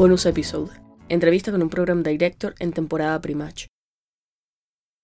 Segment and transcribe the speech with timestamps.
[0.00, 0.70] Bonus episode.
[1.10, 3.66] Entrevista con un program director en temporada pre-match.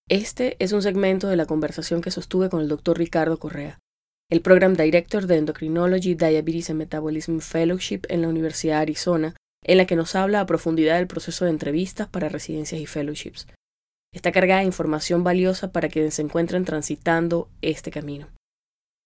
[0.08, 2.96] Este es un segmento de la conversación que sostuve con el Dr.
[2.96, 3.78] Ricardo Correa,
[4.30, 9.76] el Program Director de Endocrinology, Diabetes and Metabolism Fellowship en la Universidad de Arizona, en
[9.76, 13.48] la que nos habla a profundidad del proceso de entrevistas para residencias y fellowships.
[14.14, 18.28] Está cargada de información valiosa para quienes se encuentren transitando este camino.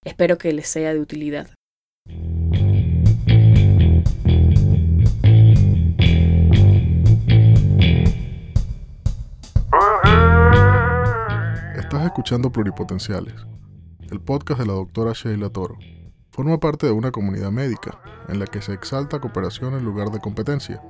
[0.05, 1.51] Espero que les sea de utilidad.
[12.11, 13.47] Escuchando Pluripotenciales,
[14.11, 15.79] el podcast de la doctora Sheila Toro.
[16.33, 20.19] Forma parte de una comunidad médica en la que se exalta cooperación en lugar de
[20.19, 20.83] competencia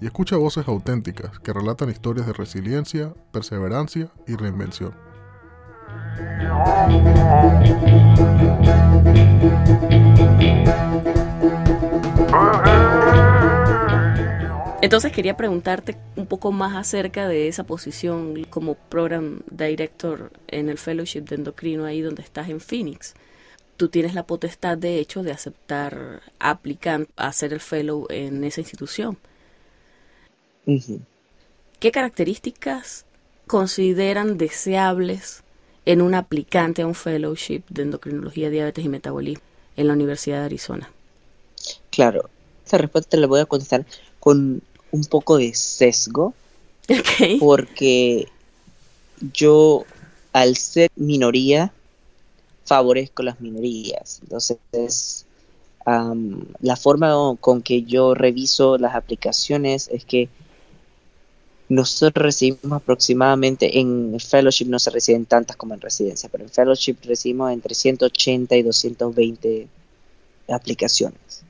[0.00, 4.94] y escucha voces auténticas que relatan historias de resiliencia, perseverancia y reinvención.
[14.82, 20.78] Entonces quería preguntarte un poco más acerca de esa posición como Program Director en el
[20.78, 23.14] Fellowship de Endocrino, ahí donde estás en Phoenix.
[23.76, 28.62] Tú tienes la potestad, de hecho, de aceptar aplicar a hacer el Fellow en esa
[28.62, 29.18] institución.
[31.78, 33.04] ¿Qué características
[33.46, 35.42] consideran deseables
[35.84, 39.44] en un aplicante a un Fellowship de Endocrinología, Diabetes y Metabolismo
[39.76, 40.90] en la Universidad de Arizona?
[41.90, 42.30] Claro,
[42.64, 43.84] esta respuesta la voy a contestar
[44.20, 46.34] con un poco de sesgo.
[47.38, 48.26] Porque
[49.32, 49.84] yo,
[50.32, 51.72] al ser minoría,
[52.64, 54.20] favorezco las minorías.
[54.22, 55.26] Entonces,
[55.84, 60.28] la forma con que yo reviso las aplicaciones es que
[61.68, 66.96] nosotros recibimos aproximadamente, en fellowship no se reciben tantas como en residencia, pero en fellowship
[67.04, 69.68] recibimos entre 180 y 220
[70.48, 71.42] aplicaciones.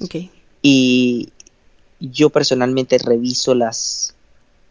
[0.00, 0.32] Okay.
[0.60, 1.28] Y
[2.10, 4.14] yo personalmente reviso las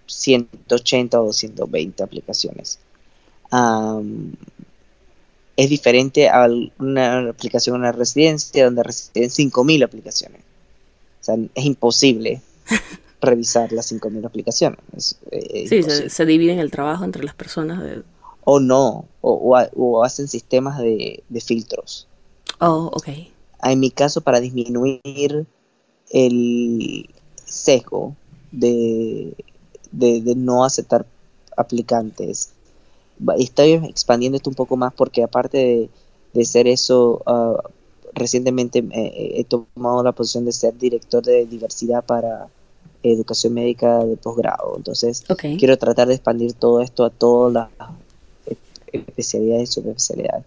[0.08, 2.80] 180 o 220 aplicaciones.
[5.56, 6.48] es diferente a
[6.80, 10.42] una aplicación en una residencia donde reciben 5.000 aplicaciones.
[11.22, 12.42] O sea, es imposible
[13.22, 15.18] revisar las 5.000 aplicaciones.
[15.68, 18.04] sí, se, dividen el trabajo entre las personas.
[18.44, 22.08] O no, o, hacen sistemas de, de, filtros.
[22.60, 23.10] Oh, ok.
[23.64, 25.46] En mi caso, para disminuir
[26.10, 27.10] el,
[27.52, 28.16] sesgo
[28.52, 29.36] de,
[29.92, 31.06] de, no aceptar
[31.56, 32.54] aplicantes.
[33.38, 35.90] Estoy expandiendo esto un poco más porque aparte
[36.34, 37.62] de, ser eso, ah,
[38.14, 42.48] recientemente he tomado la posición de ser director de diversidad para
[43.04, 44.74] educación médica de posgrado.
[44.78, 45.24] Entonces,
[45.58, 47.90] quiero tratar de expandir todo esto a todas las
[48.92, 50.46] especialidades y subespecialidades.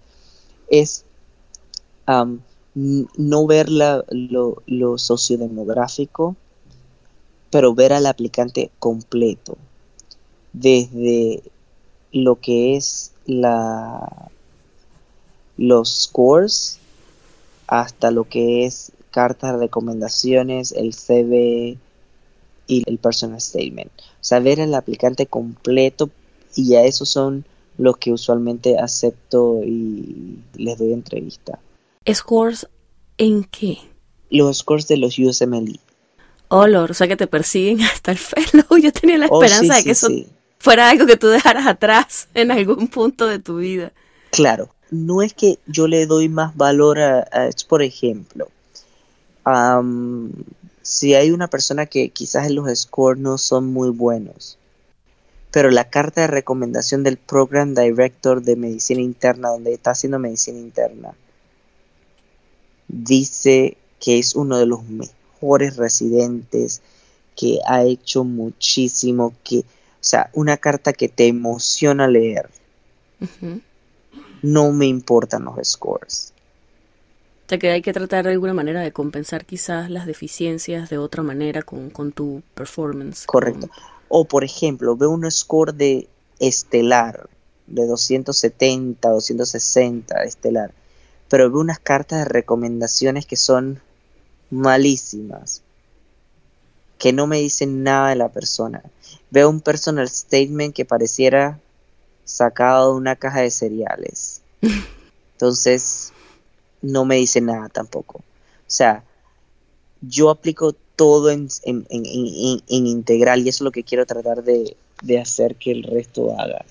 [0.68, 1.04] Es
[2.74, 6.36] no ver la, lo, lo sociodemográfico
[7.54, 9.56] pero ver al aplicante completo,
[10.52, 11.40] desde
[12.10, 14.28] lo que es la,
[15.56, 16.80] los scores
[17.68, 21.78] hasta lo que es cartas de recomendaciones, el CV
[22.66, 23.92] y el personal statement.
[24.00, 26.10] O sea, ver al aplicante completo
[26.56, 27.44] y a esos son
[27.78, 31.60] los que usualmente acepto y les doy entrevista.
[32.12, 32.66] ¿Scores
[33.16, 33.78] en qué?
[34.28, 35.78] Los scores de los USMLE.
[36.48, 38.66] Oh, o sea que te persiguen hasta el fellow.
[38.82, 40.08] Yo tenía la oh, esperanza de que eso
[40.58, 43.92] fuera algo que tú dejaras atrás en algún punto de tu vida.
[44.30, 47.24] Claro, no es que yo le doy más valor a,
[47.68, 48.48] por ejemplo,
[50.82, 54.58] si hay una persona que quizás en los scores no son muy buenos,
[55.52, 60.58] pero la carta de recomendación del Program Director de Medicina Interna, donde está haciendo medicina
[60.58, 61.14] interna,
[62.88, 65.23] dice que es uno de los mejores
[65.76, 66.82] residentes,
[67.36, 69.64] que ha hecho muchísimo, que, o
[70.00, 72.48] sea, una carta que te emociona leer.
[74.42, 76.32] No me importan los scores.
[77.46, 80.96] O sea que hay que tratar de alguna manera de compensar quizás las deficiencias de
[80.96, 83.26] otra manera con, tu performance.
[83.26, 83.68] Correcto.
[84.08, 86.08] O por ejemplo, veo un score de
[86.38, 87.28] estelar,
[87.66, 90.72] de 270, 260 estelar,
[91.28, 93.80] pero veo unas cartas de recomendaciones que son
[94.54, 95.62] malísimas
[96.98, 98.82] que no me dicen nada de la persona.
[99.30, 101.60] Veo un personal statement que pareciera
[102.24, 104.40] sacado de una caja de cereales.
[105.32, 106.12] Entonces,
[106.80, 108.18] no me dice nada tampoco.
[108.18, 109.04] O sea,
[110.00, 111.84] yo aplico todo en, en,
[112.68, 116.64] integral y eso es lo que quiero tratar de, de hacer que el resto haga.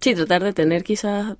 [0.00, 1.36] Sí, tratar de tener quizás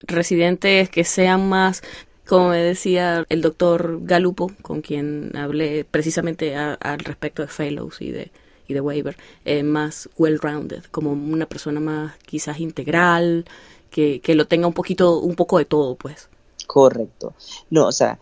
[0.00, 1.82] residentes que sean más
[2.26, 8.10] Como me decía el doctor Galupo, con quien hablé precisamente al respecto de Fellows y
[8.10, 8.32] de,
[8.66, 13.44] y de Waiver, eh, más well-rounded, como una persona más quizás integral,
[13.90, 16.28] que, que, lo tenga un poquito, un poco de todo, pues.
[16.66, 17.34] Correcto.
[17.70, 18.18] No, o sea,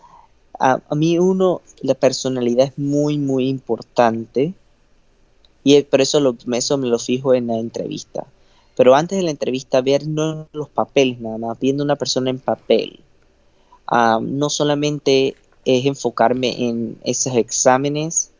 [0.58, 4.52] a, a mí uno, la personalidad es muy, muy importante
[5.64, 8.26] y por eso, lo, eso me lo fijo en la entrevista.
[8.76, 12.38] Pero antes de la entrevista, ver no los papeles nada más, viendo una persona en
[12.38, 13.00] papel
[13.90, 18.30] no solamente es enfocarme en esos exámenes,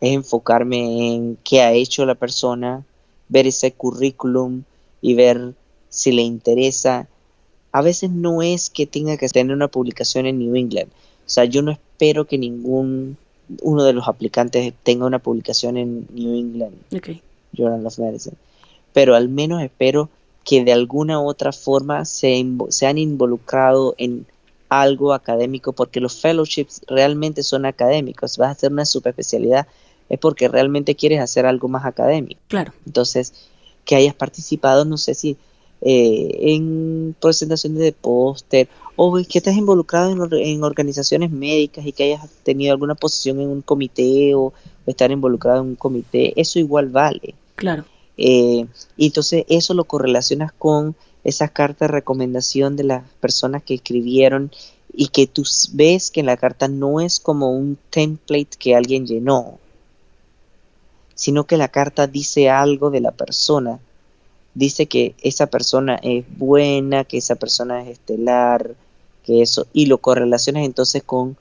[0.00, 2.84] es enfocarme en qué ha hecho la persona,
[3.28, 4.62] ver ese currículum
[5.02, 5.54] y ver
[5.88, 7.08] si le interesa.
[7.72, 10.88] A veces no es que tenga que tener una publicación en New England.
[11.26, 13.16] O sea, yo no espero que ningún
[13.62, 16.74] uno de los aplicantes tenga una publicación en New England
[17.52, 18.36] Journal of Medicine.
[18.92, 20.08] Pero al menos espero
[20.44, 24.26] que de alguna u otra forma se, se han involucrado en
[24.70, 28.38] algo académico, porque los fellowships realmente son académicos.
[28.38, 29.66] Vas a hacer una subespecialidad
[30.10, 32.40] es porque realmente quieres hacer algo más académico.
[32.48, 32.72] Claro.
[32.84, 33.32] Entonces,
[33.84, 35.36] que hayas participado, no sé si
[35.82, 42.28] eh, en presentaciones de póster o que estés involucrado en, organizaciones médicas y que hayas
[42.42, 44.52] tenido alguna posición en un comité o,
[44.86, 47.34] estar involucrado en un comité, eso igual vale.
[47.54, 47.84] Claro.
[48.16, 48.66] Eh,
[48.96, 54.50] y entonces eso lo correlacionas con esas cartas de recomendación de las personas que escribieron
[54.92, 59.58] y que tú ves que la carta no es como un template que alguien llenó,
[61.14, 63.78] sino que la carta dice algo de la persona.
[64.54, 68.74] Dice que esa persona es buena, que esa persona es estelar,
[69.24, 71.36] que eso, y lo correlacionas entonces con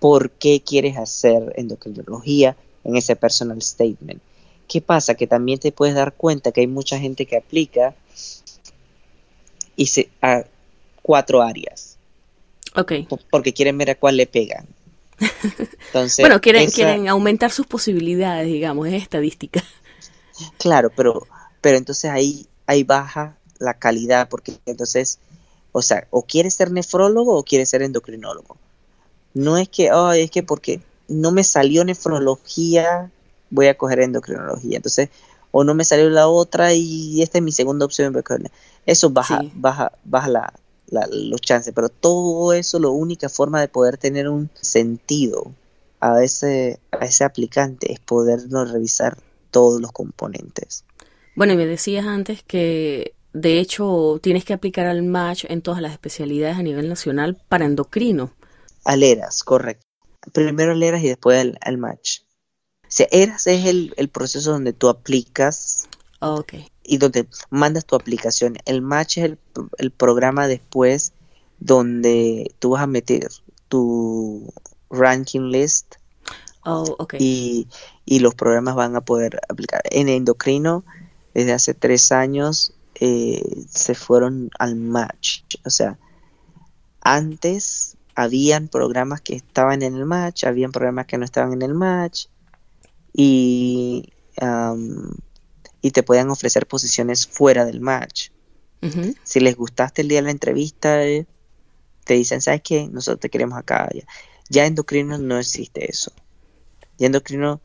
[0.00, 4.22] por qué quieres hacer endocrinología en ese personal statement.
[4.68, 5.14] ¿Qué pasa?
[5.14, 7.94] Que también te puedes dar cuenta que hay mucha gente que aplica
[9.76, 10.44] y se, a
[11.02, 11.96] cuatro áreas.
[12.74, 12.92] Ok.
[13.30, 14.66] Porque quieren ver a cuál le pegan.
[15.86, 19.62] Entonces, bueno, quieren, quieren aumentar sus posibilidades, digamos, es estadística.
[20.58, 21.26] Claro, pero,
[21.62, 25.18] pero entonces ahí, ahí baja la calidad, porque entonces,
[25.72, 28.58] o sea, o quieres ser nefrólogo o quieres ser endocrinólogo.
[29.32, 33.10] No es que, oh, es que porque no me salió nefrología,
[33.48, 34.76] voy a coger endocrinología.
[34.76, 35.08] Entonces,
[35.58, 38.14] o no me salió la otra y esta es mi segunda opción.
[38.84, 40.52] Eso baja, baja, baja la,
[41.10, 45.54] los chances, pero todo eso, la única forma de poder tener un sentido
[45.98, 49.16] a ese, a ese aplicante es podernos revisar
[49.50, 50.84] todos los componentes.
[51.36, 55.80] Bueno, y me decías antes que de hecho tienes que aplicar al match en todas
[55.80, 58.30] las especialidades a nivel nacional para endocrino.
[58.84, 59.86] Aleras, correcto.
[60.34, 62.25] Primero aleras y después al, al match.
[62.96, 65.86] Sea, ERAS es el, el proceso donde tú aplicas
[66.82, 68.56] y donde mandas tu aplicación.
[68.64, 69.38] El match es el,
[69.76, 71.12] el, programa después
[71.58, 73.28] donde tú vas a meter
[73.68, 74.50] tu
[74.88, 75.96] ranking list
[76.64, 77.20] oh, okay.
[77.22, 77.68] y,
[78.06, 79.82] y, los programas van a poder aplicar.
[79.90, 80.82] En endocrino,
[81.34, 85.42] desde hace tres años, eh, se fueron al match.
[85.66, 85.98] O sea,
[87.02, 91.74] antes habían programas que estaban en el match, habían programas que no estaban en el
[91.74, 92.28] match
[93.18, 94.12] y,
[95.80, 98.28] y te puedan ofrecer posiciones fuera del match.
[99.24, 101.26] Si les gustaste el día de la entrevista, eh,
[102.04, 102.86] te dicen, ¿sabes qué?
[102.86, 103.88] Nosotros te queremos acá.
[103.92, 104.04] Ya,
[104.48, 106.12] ya endocrino no existe eso.
[106.96, 107.60] Ya endocrino,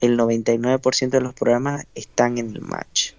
[0.00, 3.12] el 99% de los programas están en el match.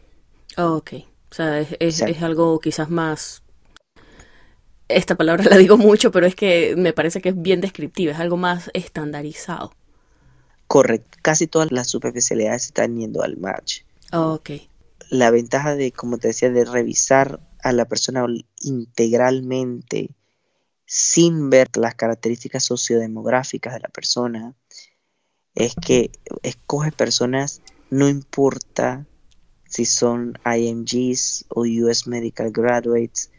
[0.58, 0.92] Oh, ok.
[1.32, 3.42] O sea, es, es algo quizás más
[4.88, 8.20] esta palabra la digo mucho, pero es que me parece que es bien descriptiva, es
[8.20, 9.74] algo más estandarizado.
[10.68, 13.82] Correcto, casi todas las superficialidades están yendo al match.
[14.12, 14.52] Oh, ok.
[15.10, 18.26] La ventaja de, como te decía, de revisar a la persona
[18.62, 20.12] integralmente
[20.86, 24.56] sin ver las características sociodemográficas de la persona
[25.54, 26.12] es que
[26.44, 29.06] escoge personas, no importa
[29.66, 33.32] si son IMGs o US Medical Graduates,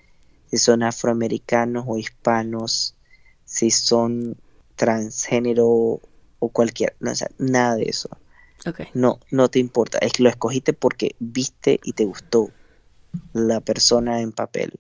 [0.51, 2.97] si son afroamericanos o hispanos,
[3.45, 4.37] si son
[4.77, 6.01] transgénero
[6.39, 8.09] o cualquier, no, o sea, nada de eso.
[8.93, 12.51] No, no te importa, es que lo escogiste porque viste y te gustó
[13.33, 14.73] la persona en papel.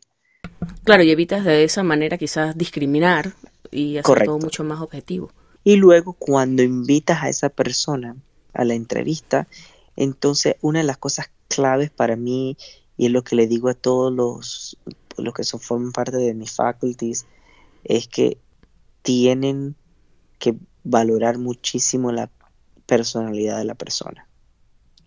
[0.84, 3.34] Claro, y evitas de esa manera quizás discriminar
[3.70, 5.30] y hacer todo mucho más objetivo.
[5.64, 8.16] Y luego cuando invitas a esa persona
[8.52, 9.46] a la entrevista,
[9.96, 12.56] entonces una de las cosas claves para mí
[12.96, 14.76] y es lo que le digo a todos los,
[15.16, 17.26] los que son, forman parte de mis faculties
[17.84, 18.38] es que
[19.02, 19.76] tienen
[20.38, 22.30] que valorar muchísimo la
[22.86, 24.26] personalidad de la persona.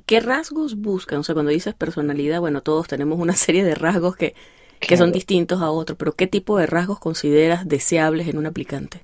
[0.05, 1.19] ¿Qué rasgos buscan?
[1.19, 4.35] O sea, cuando dices personalidad, bueno, todos tenemos una serie de rasgos que,
[4.79, 9.03] que son distintos a otros, pero ¿qué tipo de rasgos consideras deseables en un aplicante?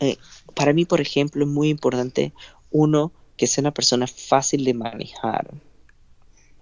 [0.00, 0.16] Eh,
[0.54, 2.32] para mí, por ejemplo, es muy importante,
[2.70, 5.50] uno, que sea una persona fácil de manejar.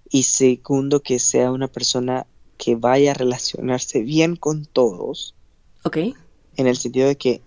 [0.09, 5.33] Y segundo, que sea una persona que vaya a relacionarse bien con todos,
[5.83, 5.97] ¿Ok?
[6.57, 7.41] en el sentido de que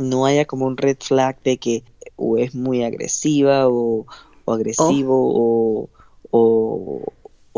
[0.00, 1.84] no haya como un red flag de que
[2.16, 4.06] o es muy agresiva o,
[4.46, 5.88] agresivo o,
[6.32, 7.12] o-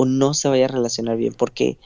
[0.04, 1.78] no se vaya a relacionar bien, porque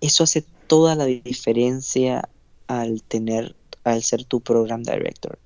[0.00, 2.28] eso hace toda la diferencia
[2.68, 5.38] al tener, al ser tu program director.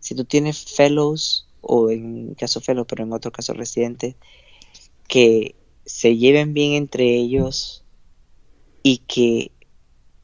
[0.00, 4.16] Si tú tienes fellows, o en caso fellows, pero en otro caso residentes,
[5.08, 5.54] que
[5.86, 7.84] se lleven bien entre ellos
[8.82, 9.52] y que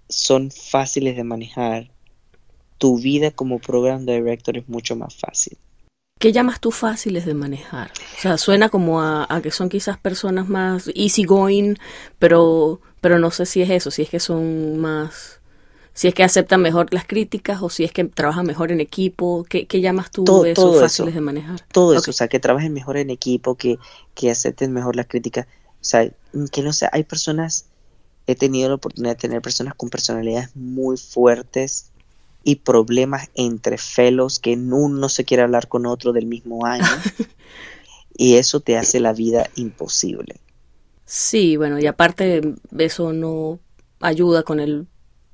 [0.09, 1.91] son fáciles de manejar,
[2.81, 5.59] tu vida como program director es mucho más fácil.
[6.19, 7.91] ¿Qué llamas tú fáciles de manejar?
[8.17, 11.79] O sea, suena como a, a que son quizás personas más easygoing,
[12.19, 15.41] pero, pero no sé si es eso, si es que son más,
[15.93, 19.45] si es que aceptan mejor las críticas o si es que trabajan mejor en equipo.
[19.49, 20.81] ¿Qué, qué llamas tú Todo- eso todo eso.
[20.81, 21.61] fáciles de manejar?
[21.73, 23.79] Todo eso, o sea, que trabajen mejor en equipo, que,
[24.15, 25.47] que acepten mejor las críticas.
[25.47, 26.11] O sea,
[26.53, 27.67] que no sé, hay personas,
[28.27, 31.93] he tenido la oportunidad de tener personas con personalidades muy fuertes
[32.43, 36.85] y problemas entre fellows que uno no se quiere hablar con otro del mismo año.
[38.17, 40.41] y eso te hace la vida imposible.
[41.05, 42.41] Sí, bueno, y aparte
[42.79, 43.59] eso no
[44.01, 44.87] ayuda con el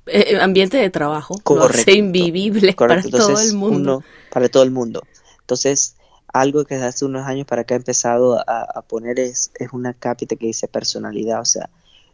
[0.07, 1.91] eh, ambiente de trabajo, lo hace Correcto.
[1.91, 3.77] invivible para Correcto, todo el mundo.
[3.97, 5.03] uno, para todo el mundo.
[5.41, 5.95] Entonces,
[6.33, 9.69] algo que desde hace unos años para acá he empezado a, a poner es, es
[9.71, 11.69] una cápita que dice personalidad, o sea,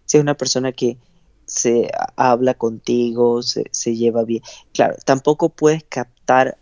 [0.05, 0.97] si es una persona que
[1.53, 4.41] se habla contigo, se, se lleva bien.
[4.73, 6.57] Claro, tampoco puedes captar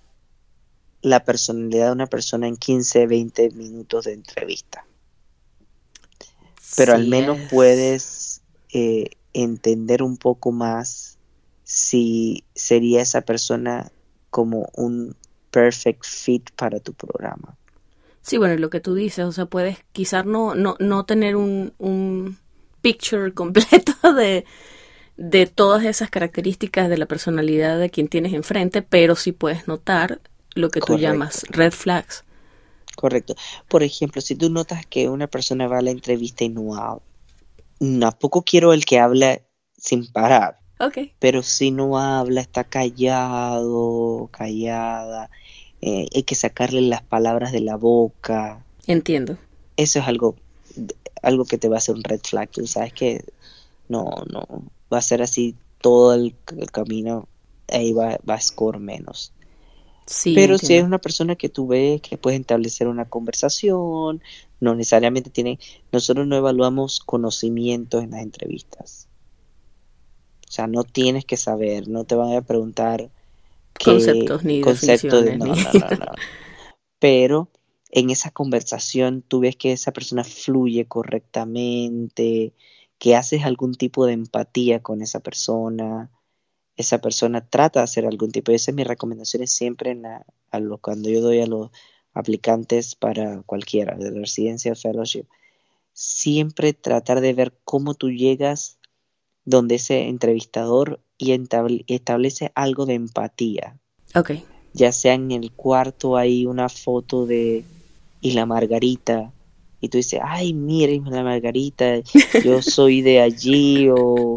[1.02, 4.86] la personalidad de una persona en 15, 20 minutos de entrevista,
[6.76, 7.50] pero al menos es.
[7.50, 8.42] puedes
[8.74, 11.18] eh, entender un poco más
[11.64, 13.94] si sería esa persona
[14.30, 15.16] como un
[15.52, 17.58] perfect fit para tu programa.
[18.22, 21.74] Sí, bueno, lo que tú dices, o sea, puedes quizás no, no, no tener un,
[21.78, 22.38] un
[22.82, 24.46] picture completo de,
[25.18, 30.20] de todas esas características de la personalidad de quien tienes enfrente, pero sí puedes notar
[30.56, 32.24] lo que tú llamas red flags.
[32.96, 33.36] Correcto.
[33.68, 37.02] Por ejemplo, si tú notas que una persona va a la entrevista y no habla,
[38.00, 39.42] tampoco quiero el que habla
[39.78, 40.98] sin parar, Ok.
[41.20, 45.30] pero si no habla, está callado, callada,
[45.82, 48.64] eh, hay que sacarle las palabras de la boca.
[48.86, 49.38] Entiendo.
[49.78, 50.36] Eso es algo,
[51.24, 52.50] algo que te va a hacer un red flag.
[52.50, 53.26] Tú sabes que
[53.90, 54.46] no, no,
[54.92, 57.28] va a ser así todo el, el camino,
[57.70, 59.34] ahí va, va a score menos.
[60.06, 64.22] Sí, Pero si es una persona que tú ves que puedes establecer una conversación,
[64.60, 65.60] no necesariamente tiene,
[65.92, 69.08] nosotros no evaluamos conocimientos en las entrevistas.
[70.48, 73.10] O sea, no tienes que saber, no te van a preguntar
[73.74, 75.56] qué Conceptos ni concepto de, no, no, no,
[76.00, 76.12] no.
[77.00, 77.50] Pero
[77.92, 82.54] en esa conversación tú ves que esa persona fluye correctamente,
[83.02, 86.12] que haces algún tipo de empatía con esa persona,
[86.76, 90.24] esa persona trata de hacer algún tipo, esa es mi recomendación es siempre en la-
[90.52, 91.72] a lo, cuando yo doy a los
[92.14, 95.26] aplicantes para cualquiera, de residencia o fellowship,
[95.94, 98.78] siempre tratar de ver cómo tú llegas
[99.46, 101.32] donde ese entrevistador y
[101.88, 103.80] establece algo de empatía
[104.14, 104.34] Ok.
[104.74, 107.66] ya sea en el cuarto hay una foto de
[108.22, 109.34] Isla Margarita
[109.82, 111.96] y tú dices, ay, mira Isla Margarita,
[112.46, 114.36] yo soy de allí o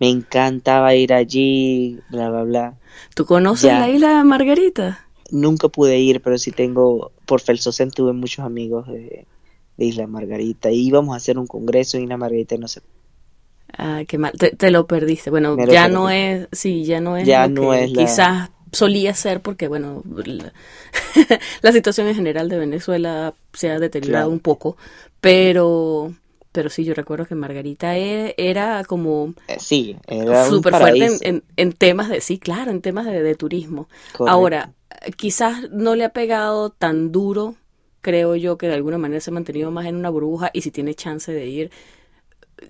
[0.00, 2.74] me encantaba ir allí, bla, bla, bla.
[3.14, 3.78] ¿Tú conoces Ya.
[3.80, 5.00] la isla Margarita?
[5.30, 9.26] Nunca pude ir, pero sí tengo, por Felsocen tuve muchos amigos de,
[9.76, 12.80] de Isla Margarita y íbamos a hacer un congreso en Isla Margarita y no sé,
[13.78, 14.32] Ah, qué mal.
[14.38, 15.28] Te, te lo perdiste.
[15.30, 15.92] Bueno, lo ya perdí.
[15.94, 19.68] no es, sí, ya no es Ya no que es la- quizás solía ser porque,
[19.68, 20.52] bueno, la,
[21.62, 24.32] la situación en general de Venezuela se ha deteriorado Claro.
[24.32, 24.76] un poco,
[25.20, 26.14] pero,
[26.52, 31.18] pero sí, yo recuerdo que Margarita e- era como Eh, sí, era súper fuerte en,
[31.22, 33.88] en- en temas de, sí, claro, en temas de, de turismo.
[34.12, 34.30] Correcto.
[34.30, 34.72] Ahora,
[35.16, 37.56] quizás no le ha pegado tan duro,
[38.00, 40.70] creo yo, que de alguna manera se ha mantenido más en una burbuja y si
[40.70, 41.70] tiene chance de ir,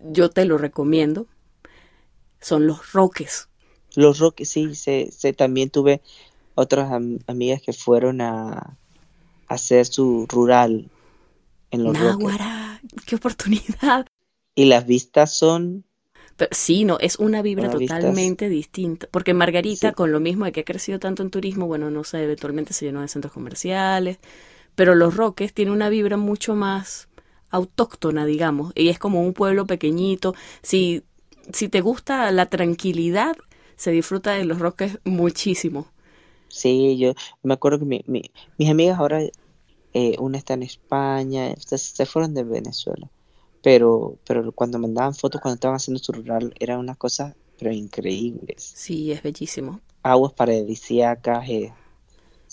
[0.03, 1.27] yo te lo recomiendo.
[2.41, 3.49] Son los Roques.
[3.97, 6.01] Los Roques, sí, sé, sé, también tuve
[6.55, 8.77] otras am- amigas que fueron a, a
[9.49, 10.89] hacer su rural
[11.71, 12.19] en los Roques.
[12.19, 14.07] Náguara, qué oportunidad.
[14.55, 15.85] Y las vistas son,
[16.37, 19.07] Pero sí, no, es una vibra Una vistas- totalmente distinta.
[19.11, 19.95] Porque Margarita, Sí.
[19.95, 22.85] con lo mismo de que ha crecido tanto en turismo, bueno, no sé, eventualmente se
[22.87, 24.19] llenó de centros comerciales,
[24.75, 27.09] pero Los Roques tiene una vibra mucho más
[27.51, 30.35] autóctona, digamos, y es como un pueblo pequeñito.
[30.63, 31.03] Si
[31.53, 33.37] si te gusta la tranquilidad,
[33.77, 35.87] se disfruta de los Roques muchísimo.
[36.49, 38.03] Sí, yo me acuerdo que mi,
[38.59, 39.21] mis amigas ahora,
[39.93, 43.09] eh, una está en España, se, fueron de Venezuela,
[43.63, 48.63] pero, pero cuando mandaban fotos cuando estaban haciendo su rural, era una cosa pero increíbles.
[48.75, 49.81] Sí, es bellísimo.
[50.03, 51.73] Aguas paradisíacas, eh,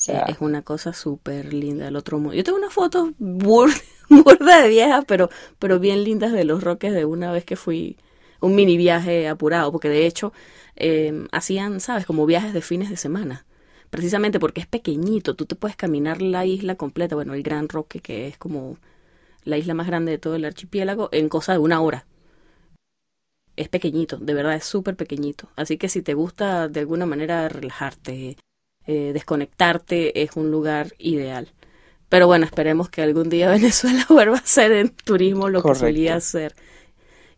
[0.07, 2.33] es una cosa súper linda el otro mundo.
[2.33, 7.05] Yo tengo una foto burda, de vieja, pero, pero bien lindas de los roques de
[7.05, 7.97] una vez que fui
[8.43, 10.33] un mini viaje apurado, porque de hecho
[10.75, 12.05] em, hacían, ¿sabes?
[12.05, 13.45] Como viajes de fines de semana.
[13.89, 17.99] Precisamente porque es pequeñito, tú te puedes caminar la isla completa, bueno, el Gran Roque,
[17.99, 18.77] que es como
[19.45, 22.05] la isla más grande de todo el archipiélago, en cosa de una hora.
[23.55, 25.47] Es pequeñito, de verdad es súper pequeñito.
[25.55, 28.35] Así que si te gusta de alguna manera relajarte,
[28.87, 31.53] eh, desconectarte es un lugar ideal.
[32.09, 36.19] Pero bueno, esperemos que algún día Venezuela vuelva a ser en turismo lo que solía
[36.19, 36.55] ser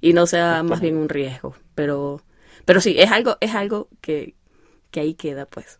[0.01, 1.55] y no sea más bien un riesgo.
[1.75, 2.21] Pero,
[2.65, 4.35] pero sí, es algo, es algo que,
[4.91, 5.79] que ahí queda, pues.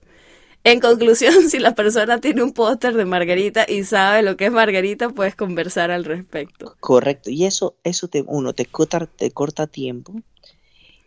[0.66, 4.52] En conclusión, si la persona tiene un póster de Margarita y sabe lo que es
[4.52, 6.76] Margarita, puedes conversar al respecto.
[6.80, 7.30] Correcto.
[7.30, 10.14] Y eso, eso te, uno, te corta, te corta tiempo.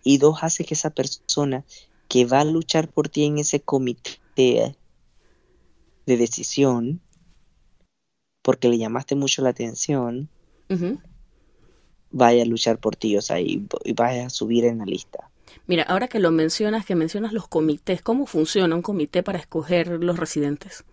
[0.05, 1.65] Y dos, hace que esa persona
[2.09, 7.01] que va a luchar por ti en ese comité de decisión,
[8.43, 10.31] porque le llamaste mucho la atención,
[12.11, 15.31] vaya a luchar por ti, o sea, y, vaya a subir en la lista.
[15.67, 19.89] Mira, ahora que lo mencionas, que mencionas los comités, ¿cómo funciona un comité para escoger
[19.89, 20.85] los residentes?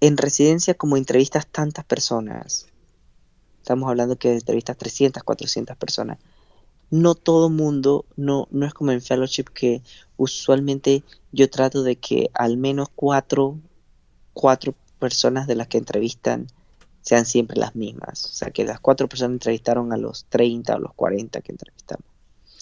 [0.00, 2.66] En residencia, como entrevistas tantas personas,
[3.58, 6.18] estamos hablando que entrevistas 300, 400 personas,
[6.90, 9.82] no todo mundo, no, no es como en fellowship que
[10.16, 13.58] usualmente yo trato de que al menos cuatro,
[14.32, 16.48] cuatro personas de las que entrevistan
[17.00, 18.24] sean siempre las mismas.
[18.24, 22.06] O sea, que las cuatro personas entrevistaron a los 30 o los 40 que entrevistamos.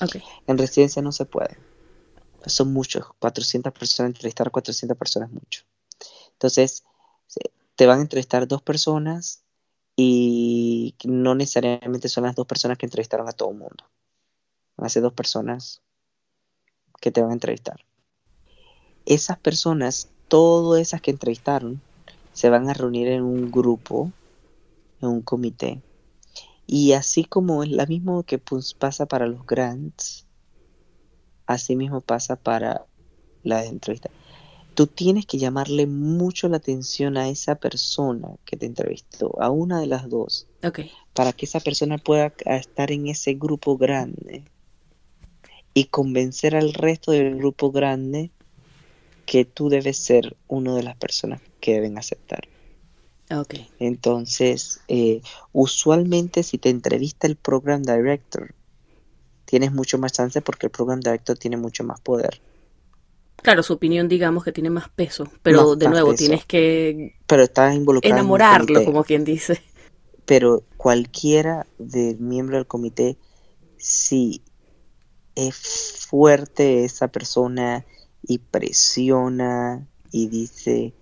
[0.00, 0.22] Okay.
[0.46, 1.56] En residencia no se puede.
[2.46, 3.04] Son muchos.
[3.18, 5.62] 400 personas, entrevistar a 400 personas es mucho.
[6.32, 6.84] Entonces,
[7.78, 9.42] te van a entrevistar dos personas
[9.94, 13.84] y no necesariamente son las dos personas que entrevistaron a todo el mundo.
[14.76, 15.80] Van a ser dos personas
[17.00, 17.84] que te van a entrevistar.
[19.06, 21.80] Esas personas, todas esas que entrevistaron,
[22.32, 24.12] se van a reunir en un grupo,
[25.00, 25.82] en un comité.
[26.66, 30.26] Y así como es la mismo que pues, pasa para los grants,
[31.46, 32.84] así mismo pasa para
[33.42, 34.12] las entrevistas.
[34.74, 39.80] Tú tienes que llamarle mucho la atención a esa persona que te entrevistó, a una
[39.80, 40.92] de las dos, okay.
[41.14, 44.44] para que esa persona pueda estar en ese grupo grande
[45.74, 48.30] y convencer al resto del grupo grande
[49.26, 52.48] que tú debes ser una de las personas que deben aceptar.
[53.30, 53.68] Okay.
[53.78, 55.20] Entonces, eh,
[55.52, 58.54] usualmente si te entrevista el program director,
[59.44, 62.40] tienes mucho más chance porque el program director tiene mucho más poder.
[63.42, 68.16] Claro, su opinión digamos que tiene más peso, pero de nuevo tienes que pero involucrado
[68.16, 69.62] enamorarlo, como quien dice.
[70.24, 73.16] Pero cualquiera del miembro del comité,
[73.76, 74.42] si
[75.34, 77.86] es fuerte esa persona
[78.26, 80.92] y presiona y dice,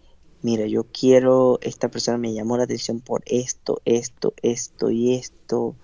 [0.47, 5.75] mira, yo quiero, esta persona me llamó la atención por esto, esto, esto y esto,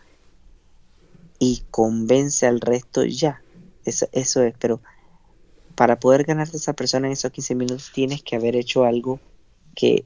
[1.40, 3.42] y convence al resto, ya,
[3.85, 4.81] eso, eso es, pero
[5.75, 9.18] para poder ganarte a esa persona en esos 15 minutos tienes que haber hecho algo
[9.75, 10.05] que,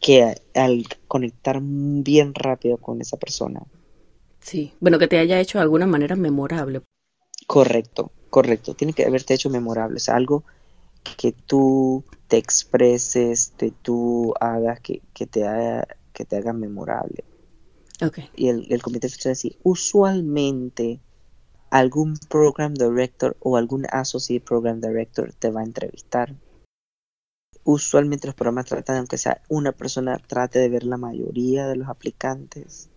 [0.00, 3.60] que al conectar bien rápido con esa persona.
[4.40, 6.82] Sí, bueno, que te haya hecho de alguna manera memorable.
[7.48, 8.74] Correcto, correcto.
[8.74, 9.98] Tiene que haberte hecho memorable.
[9.98, 10.44] O algo
[11.16, 17.24] que tú te expreses, que tú hagas, que, te, haga, que te haga memorable.
[18.04, 18.28] Okay.
[18.34, 21.00] Y el, el comité de decir, usualmente
[21.70, 26.34] algún program director o algún associate program director te va a entrevistar.
[27.62, 31.88] Usualmente los programas tratan, aunque sea una persona, trate de ver la mayoría de los
[31.88, 32.90] aplicantes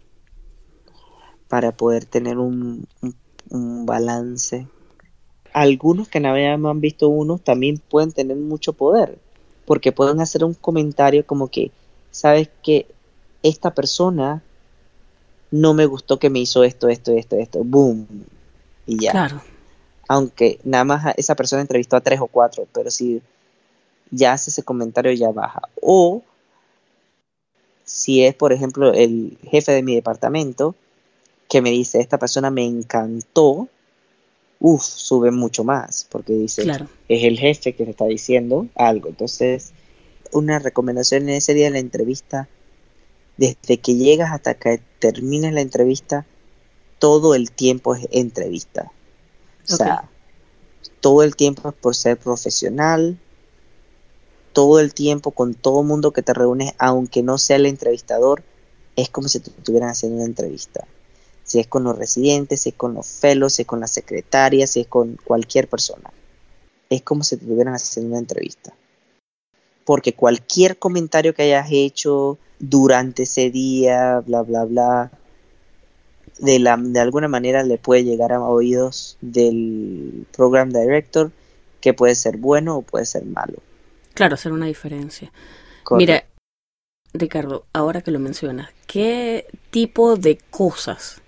[1.47, 2.85] para poder tener un
[3.49, 4.67] un balance.
[5.57, 6.35] Algunos que no
[6.69, 9.17] han visto uno también pueden tener mucho poder,
[9.65, 11.71] porque pueden hacer un comentario como que,
[12.11, 12.85] sabes que
[13.41, 14.43] esta persona
[15.49, 18.05] no me gustó que me hizo esto, esto, esto, esto, boom,
[18.85, 19.11] y ya.
[19.13, 19.41] Claro.
[20.07, 23.23] Aunque nada más esa persona entrevistó a tres o cuatro, pero si
[24.11, 25.63] ya hace ese comentario ya baja.
[25.81, 26.21] O
[27.83, 30.75] si es, por ejemplo, el jefe de mi departamento,
[31.49, 33.69] que me dice, esta persona me encantó,
[34.59, 36.63] uff, sube mucho más, porque dice,
[37.07, 39.09] es el jefe que me está diciendo algo.
[39.09, 39.71] Entonces,
[40.31, 42.47] una recomendación en ese día de la entrevista,
[43.37, 46.25] desde que llegas hasta que termines la entrevista,
[46.99, 48.91] todo el tiempo es entrevista.
[49.69, 50.09] O sea,
[51.01, 53.17] todo el tiempo es por ser profesional,
[54.53, 58.43] todo el tiempo con todo el mundo que te reúnes, aunque no sea el entrevistador,
[58.95, 60.87] es como si te estuvieran haciendo una entrevista.
[61.47, 64.67] Si es con los residentes, si es con los fellows, si es con la secretaria,
[64.67, 66.12] si es con cualquier persona.
[66.89, 68.73] Es como si te estuvieran haciendo una entrevista.
[69.86, 75.12] Porque cualquier comentario que hayas hecho durante ese día, bla, bla, bla,
[76.39, 81.31] de, la, de alguna manera le puede llegar a oídos del program director
[81.79, 83.60] que puede ser bueno o puede ser malo.
[84.13, 85.31] Claro, hacer una diferencia.
[85.91, 86.25] Mira,
[87.13, 91.21] Ricardo, ahora que lo mencionas, ¿qué tipo de cosas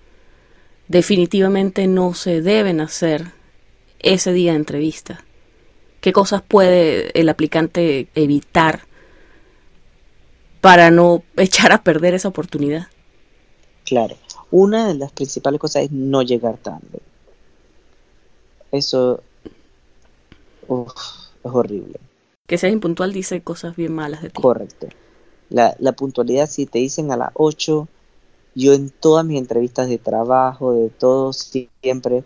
[0.90, 3.32] definitivamente no se deben hacer
[4.00, 5.24] ese día de entrevista?
[6.02, 8.82] ¿Qué cosas puede el aplicante evitar
[10.60, 12.88] para no echar a perder esa oportunidad?
[13.86, 14.18] Claro,
[14.52, 17.00] una de las principales cosas es no llegar tarde.
[18.72, 19.24] Eso
[20.64, 20.74] es
[21.44, 22.00] horrible.
[22.46, 24.42] Que seas impuntual dice cosas bien malas de ti.
[24.42, 24.88] Correcto.
[25.50, 27.88] La, la puntualidad, si te dicen a las 8,
[28.60, 32.26] yo en todas mis entrevistas de trabajo, de todo, siempre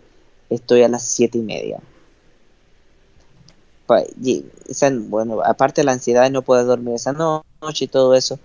[0.50, 1.80] estoy a las siete y media.
[5.08, 8.40] bueno, aparte de la ansiedad de no poder dormir esa noche y todo eso,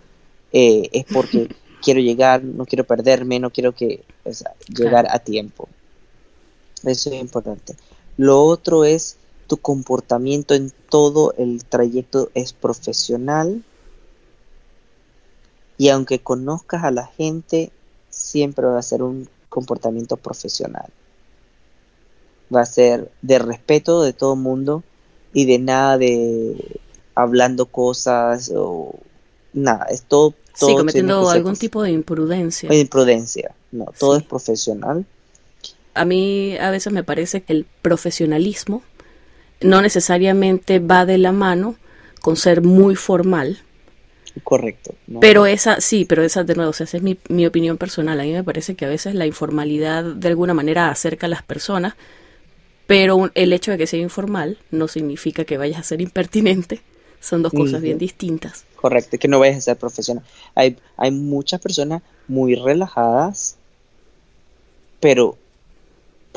[0.54, 1.50] eh, es porque
[1.82, 4.04] quiero llegar, no quiero perderme, no quiero que
[4.68, 5.68] llegar a tiempo.
[6.84, 7.76] Eso es importante.
[8.18, 13.64] Lo otro es tu comportamiento en todo el trayecto es profesional
[15.80, 17.72] y aunque conozcas a la gente,
[18.20, 20.90] siempre va a ser un comportamiento profesional.
[22.54, 24.84] Va a ser de respeto de todo el mundo
[25.34, 26.80] y de nada de
[27.16, 29.00] hablando cosas o
[29.54, 30.34] nada, es todo.
[30.54, 32.74] sí, cometiendo algún tipo de imprudencia.
[32.74, 35.06] Imprudencia, no, todo es profesional.
[35.94, 38.84] A mí a veces me parece que el profesionalismo
[39.62, 41.76] no necesariamente va de la mano
[42.22, 43.60] con ser muy formal.
[44.44, 44.96] Correcto.
[45.22, 48.20] pero esa, sí, pero esa de nuevo, o sea, esa es mi, mi opinión personal.
[48.20, 51.44] A mí me parece que a veces la informalidad de alguna manera acerca a las
[51.44, 51.96] personas,
[52.88, 56.82] pero el hecho de que sea informal no significa que vayas a ser impertinente.
[57.22, 58.64] Son dos cosas bien distintas.
[58.78, 60.24] Correcto, que no vayas a ser profesional.
[60.56, 63.58] Hay, hay muchas personas muy relajadas,
[65.02, 65.38] pero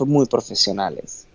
[0.06, 1.26] muy profesionales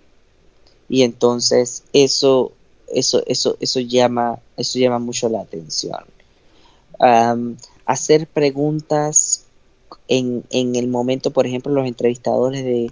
[0.90, 2.52] y entonces eso
[2.88, 6.04] eso eso eso llama eso llama mucho la atención
[7.00, 9.46] hacer preguntas
[10.08, 12.92] en, en el momento por ejemplo los entrevistadores de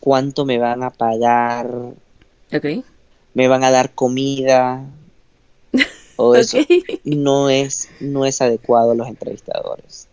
[0.00, 1.94] cuánto me van a pagar
[3.34, 4.84] me van a dar comida
[6.16, 6.58] o eso.
[7.04, 10.08] No es no es adecuado a los entrevistadores.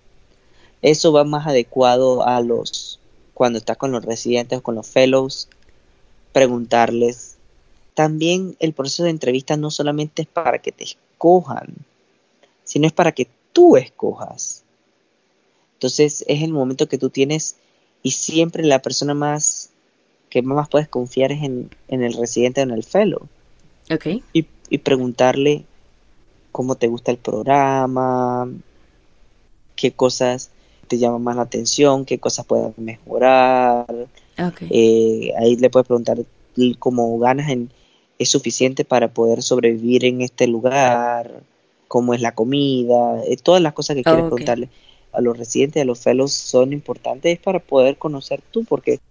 [0.82, 3.00] Eso va más adecuado a los
[3.34, 5.48] cuando estás con los residentes o con los fellows
[6.34, 7.38] preguntarles.
[7.94, 11.76] También el proceso de entrevista no solamente es para que te escojan,
[12.72, 14.64] sino es para que tú escojas.
[15.74, 17.58] Entonces es el momento que tú tienes
[18.02, 19.72] y siempre la persona más
[20.30, 23.28] que más puedes confiar es en, el residente o en el fellow.
[23.94, 24.24] Okay.
[24.32, 25.66] Y, y preguntarle
[26.54, 28.50] cómo te gusta el programa,
[29.76, 30.52] qué cosas
[30.88, 34.08] te llaman más la atención, qué cosas puedes mejorar,
[34.70, 36.20] eh, ahí le puedes preguntar
[36.80, 37.70] cómo ganas en,
[38.18, 41.44] es suficiente para poder sobrevivir en este lugar,
[41.92, 44.70] cómo es la comida, eh, todas las cosas que quieres preguntarle
[45.12, 49.02] a los residentes, a los fellows son importantes para poder conocer tú, porque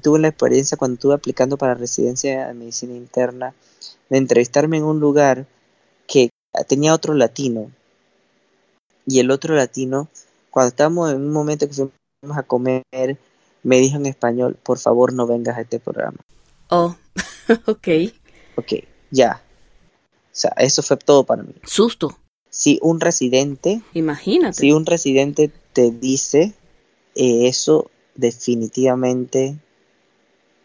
[0.00, 3.56] tuve la experiencia cuando estuve aplicando para residencia de medicina interna,
[4.08, 5.46] de entrevistarme en un lugar
[6.06, 6.30] que
[6.68, 7.72] tenía otro latino,
[9.04, 10.08] y el otro latino,
[10.52, 12.84] cuando estábamos en un momento que fuimos a comer,
[13.64, 16.18] me dijo en español, por favor no vengas a este programa.
[16.68, 16.94] Oh,
[17.66, 17.88] ok.
[18.54, 18.74] Ok,
[19.10, 19.42] ya.
[20.32, 21.54] O sea, eso fue todo para mí.
[21.64, 22.18] Susto.
[22.48, 23.82] Si un residente...
[23.92, 24.58] Imagínate.
[24.58, 26.54] Si un residente te dice
[27.14, 29.58] eh, eso, definitivamente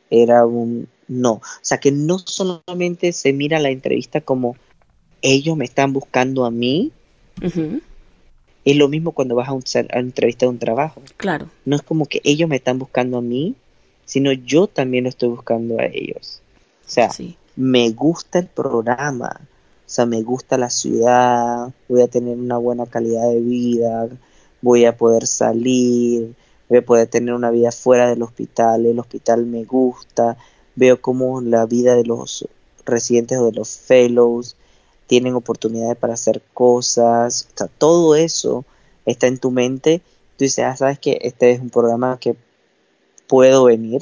[0.10, 1.34] era un no.
[1.34, 4.56] O sea, que no solamente se mira la entrevista como
[5.22, 6.92] ellos me están buscando a mí,
[8.66, 11.02] es lo mismo cuando vas a, un, a una entrevista de un trabajo.
[11.18, 11.50] Claro.
[11.66, 13.56] No es como que ellos me están buscando a mí,
[14.06, 16.42] sino yo también lo estoy buscando a ellos.
[16.86, 17.10] O sea,
[17.56, 19.42] me gusta el programa,
[19.88, 24.10] o sea, me gusta la ciudad, voy a tener una buena calidad de vida,
[24.62, 26.36] voy a poder salir,
[26.68, 30.36] voy a poder tener una vida fuera del hospital, el hospital me gusta,
[30.76, 32.46] veo cómo la vida de los
[32.86, 34.58] residentes o de los fellows
[35.08, 38.66] tienen oportunidades para hacer cosas, o sea, todo eso
[39.06, 40.02] está en tu mente,
[40.36, 42.36] tú dices, ah, sabes que este es un programa que
[43.26, 44.02] puedo venir,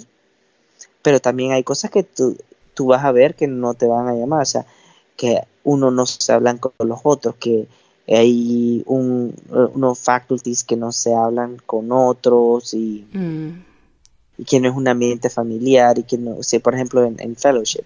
[1.03, 2.37] pero también hay cosas que tú,
[2.73, 4.65] tú vas a ver que no te van a llamar, o sea,
[5.15, 7.67] que uno no se hablan con los otros, que
[8.07, 13.65] hay un, unos faculties que no se hablan con otros y, Mm,
[14.37, 17.35] y que no es un ambiente familiar y que no, sé, por ejemplo, en, en
[17.35, 17.85] fellowship,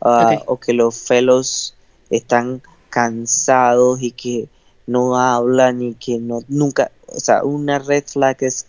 [0.00, 1.74] ah, o que los fellows
[2.10, 4.48] están cansados y que
[4.86, 8.66] no hablan y que no, nunca, o sea, una red flag es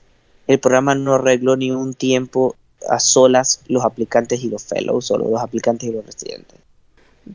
[0.47, 2.55] el programa no arregló ni un tiempo
[2.89, 6.57] a solas los aplicantes y los fellows o los aplicantes y los residentes.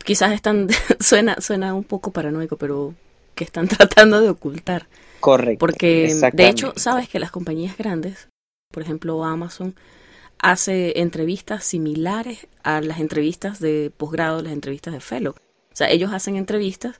[0.04, 0.68] Quizás están,
[1.00, 2.94] suena, suena un poco paranoico, pero
[3.34, 4.86] que están tratando de ocultar.
[5.20, 5.58] Correcto.
[5.58, 8.28] Porque, de hecho, sabes que las compañías grandes,
[8.72, 9.74] por ejemplo Amazon,
[10.38, 15.34] hace entrevistas similares a las entrevistas de posgrado, las entrevistas de fellow.
[15.34, 16.96] O sea, ellos hacen entrevistas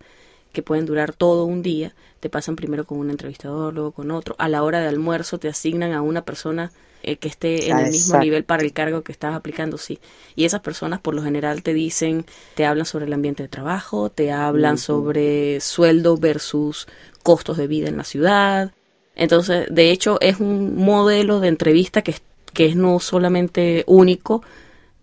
[0.53, 4.37] que pueden durar todo un día, te pasan primero con un entrevistador, luego con otro,
[4.39, 6.71] a la hora de almuerzo te asignan a una persona
[7.03, 8.25] eh, que esté en Ah, el mismo exacto.
[8.25, 9.99] nivel para el cargo que estás aplicando, sí.
[10.37, 14.09] Y esas personas por lo general te dicen, te hablan sobre el ambiente de trabajo,
[14.09, 16.87] te hablan sobre sueldo versus
[17.25, 18.71] costos de vida en la ciudad.
[19.17, 22.23] Entonces, de hecho, es un modelo de entrevista que, es-
[22.55, 24.45] que es no solamente único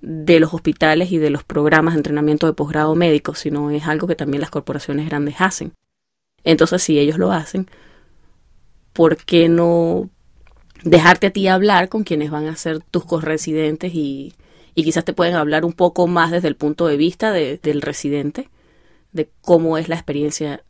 [0.02, 4.08] de los hospitales y de los programas de entrenamiento de posgrado médico, sino es algo
[4.08, 5.74] que también las corporaciones grandes hacen.
[6.44, 7.68] Entonces, si ellos lo hacen,
[8.94, 10.10] ¿por qué no
[10.84, 14.36] dejarte a ti hablar con quienes van a ser tus corresidentes y,
[14.76, 17.82] y quizás te pueden hablar un poco más desde el punto de vista de- del
[17.84, 18.50] residente,
[19.14, 20.64] de cómo es la experiencia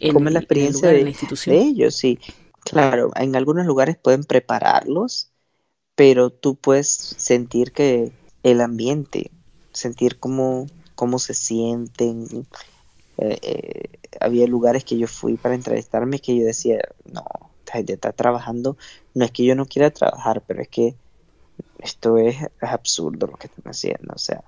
[0.00, 1.58] en, ¿Cómo es la el- lugar, en de, la institución?
[1.58, 1.94] de ellos?
[1.96, 2.18] Sí,
[2.64, 5.32] claro, en algunos lugares pueden prepararlos,
[5.96, 8.12] pero tú puedes sentir que
[8.44, 9.32] el ambiente,
[9.72, 12.26] sentir cómo, cómo se sienten.
[13.18, 17.24] Eh, eh, había lugares que yo fui para entrevistarme que yo decía, no,
[17.60, 18.76] esta gente está trabajando,
[19.14, 20.94] no es que yo no quiera trabajar, pero es que
[21.80, 24.44] esto es, es absurdo lo que están haciendo, o sea,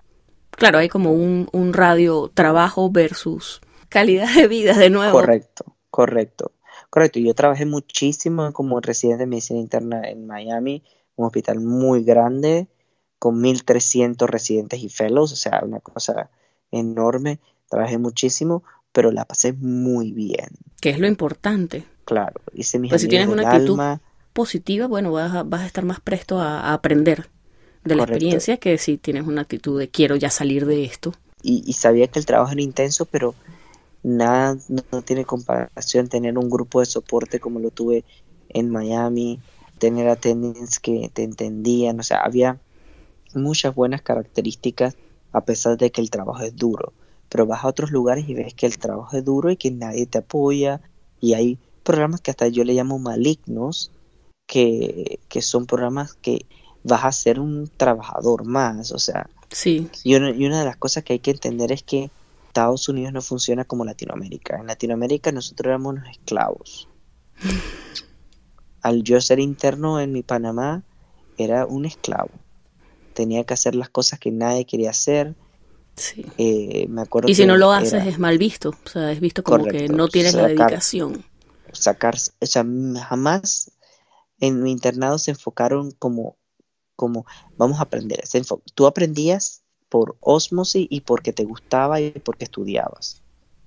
[0.60, 5.12] Claro, hay como un, un radio trabajo versus calidad de vida de nuevo.
[5.12, 6.52] Correcto, correcto,
[6.90, 7.18] correcto.
[7.18, 10.82] Yo trabajé muchísimo como residente de medicina interna en Miami,
[11.16, 12.68] un hospital muy grande,
[13.18, 16.30] con 1.300 residentes y fellows, o sea, una cosa
[16.70, 17.40] enorme.
[17.70, 20.48] Trabajé muchísimo, pero la pasé muy bien,
[20.80, 21.84] Que es lo importante.
[22.04, 22.40] claro.
[22.52, 24.00] Hice mis Pues si tienes una actitud alma,
[24.32, 27.30] Positiva, bueno, vas a, vas a estar más presto a, a aprender
[27.84, 28.04] de la Correcto.
[28.04, 31.14] experiencia que si tienes una actitud de quiero ya salir de esto.
[31.42, 33.36] y, y sabía que el trabajo era intenso, pero
[34.02, 38.04] nada, no, no tiene comparación tener un grupo de soporte como lo tuve
[38.50, 39.42] en Miami,
[39.78, 42.62] tener attendants que te entendían, o sea, había
[43.34, 44.98] muchas buenas características
[45.32, 46.94] a pesar de que el trabajo es duro,
[47.30, 50.04] pero vas a otros lugares y ves que el trabajo es duro y que nadie
[50.04, 50.82] te apoya
[51.18, 53.90] y hay programas que hasta yo le llamo malignos,
[54.46, 56.44] que, que son programas que
[56.84, 60.76] vas a ser un trabajador más, o sea, Sí, y una, y una de las
[60.76, 62.10] cosas que hay que entender es que
[62.46, 64.58] Estados Unidos no funciona como Latinoamérica.
[64.58, 66.88] En Latinoamérica nosotros éramos unos esclavos.
[68.82, 70.82] Al yo ser interno en mi Panamá,
[71.36, 72.30] era un esclavo.
[73.12, 75.34] Tenía que hacer las cosas que nadie quería hacer.
[75.94, 76.26] Sí.
[76.38, 78.70] Eh, me acuerdo Y si no lo haces era es mal visto.
[78.70, 81.24] O sea, es visto como que no tienes la dedicación.
[81.72, 82.64] sacar, o sea,
[83.08, 83.70] jamás
[84.40, 86.36] en mi internado se enfocaron como,
[86.96, 87.26] como
[87.56, 88.26] vamos a aprender.
[88.26, 88.42] Se
[88.74, 93.22] Tú aprendías por osmosis y porque te gustaba y porque estudiabas.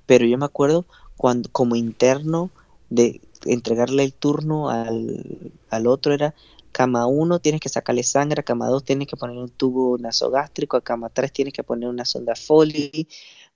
[0.05, 0.85] Pero yo me acuerdo
[1.17, 2.49] cuando como interno
[2.89, 6.33] de entregarle el turno al, al otro era
[6.73, 10.77] cama 1 tienes que sacarle sangre, a cama 2 tienes que poner un tubo nasogástrico,
[10.77, 13.07] a cama 3 tienes que poner una sonda Foley.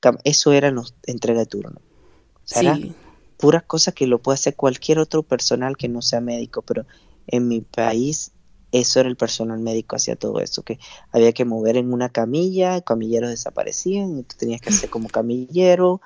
[0.02, 1.82] cama- Eso era los entrega de turno.
[1.82, 2.96] O sea, era Sí,
[3.38, 6.86] puras cosas que lo puede hacer cualquier otro personal que no sea médico, pero
[7.28, 8.34] en mi país
[8.72, 10.80] eso era el personal médico, hacía todo eso, que
[11.12, 16.02] había que mover en una camilla, camilleros desaparecían, y tú tenías que hacer como camillero,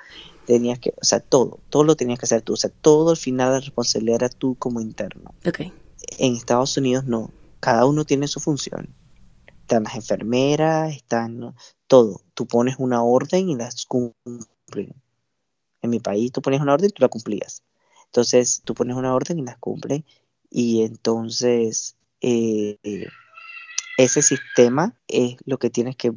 [0.45, 3.17] tenías que, o sea, todo, todo lo tenías que hacer tú, o sea, todo al
[3.17, 5.36] final la responsabilidad era tú como interno.
[5.45, 5.62] ok.
[6.17, 8.93] En Estados Unidos no, cada uno tiene su función.
[9.62, 11.56] Están las enfermeras, están
[11.88, 12.21] todo.
[12.34, 14.93] Tú pones una orden y las cumplen.
[15.82, 17.63] En mi país tú pones una orden y tú la cumplías.
[18.06, 20.06] Entonces tú pones una orden y las cumplen.
[20.50, 22.78] Y entonces eh,
[23.97, 26.12] ese sistema es lo que tienes que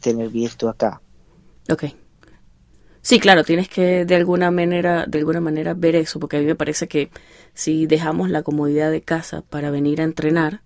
[0.00, 1.02] tener tú acá.
[1.70, 1.84] Ok.
[3.08, 6.44] Sí, claro, tienes que de alguna manera, de alguna manera ver eso, porque a mí
[6.46, 7.08] me parece que
[7.54, 10.60] si dejamos la comodidad de casa para venir a entrenar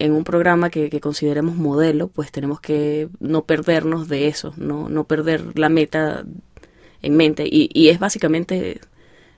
[0.00, 4.88] en un programa que, que consideremos modelo, pues tenemos que no perdernos de eso, no,
[4.88, 6.24] no perder la meta
[7.02, 7.44] en mente.
[7.46, 8.80] Y, y es básicamente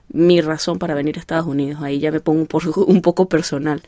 [0.09, 1.83] mi razón para venir a Estados Unidos.
[1.83, 2.49] Ahí ya me pongo un,
[2.87, 3.83] un poco personal.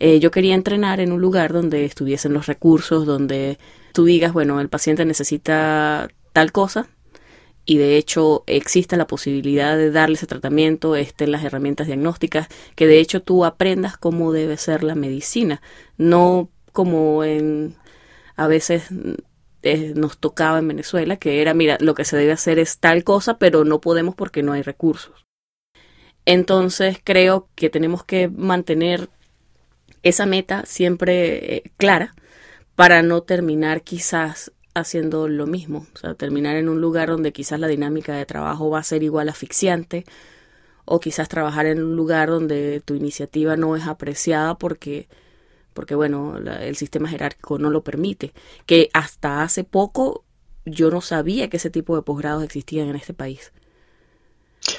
[0.00, 3.58] eh, yo quería entrenar en un lugar donde estuviesen los recursos, donde
[3.92, 6.88] tú digas, bueno, el paciente necesita tal cosa
[7.64, 12.86] y de hecho existe la posibilidad de darle ese tratamiento, estén las herramientas diagnósticas, que
[12.86, 15.62] de hecho tú aprendas cómo debe ser la medicina,
[15.96, 17.76] no como en
[18.34, 18.84] a veces
[19.62, 23.04] eh, nos tocaba en Venezuela, que era, mira, lo que se debe hacer es tal
[23.04, 25.26] cosa, pero no podemos porque no hay recursos.
[26.24, 29.08] Entonces creo que tenemos que mantener
[30.02, 32.14] esa meta siempre eh, clara
[32.74, 37.60] para no terminar quizás haciendo lo mismo, o sea, terminar en un lugar donde quizás
[37.60, 40.04] la dinámica de trabajo va a ser igual asfixiante
[40.84, 45.08] o quizás trabajar en un lugar donde tu iniciativa no es apreciada porque
[45.74, 48.34] porque bueno, el sistema jerárquico no lo permite,
[48.66, 50.24] que hasta hace poco
[50.66, 53.52] yo no sabía que ese tipo de posgrados existían en este país.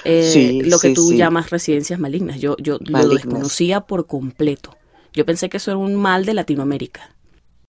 [0.06, 4.78] Eh, lo que tú llamas residencias malignas, yo, yo lo desconocía por completo.
[5.14, 7.16] Yo pensé que eso era un mal de Latinoamérica.